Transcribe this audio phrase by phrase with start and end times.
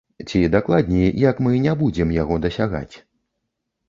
[0.29, 2.95] Ці, дакладней, як мы не будзем яго дасягаць.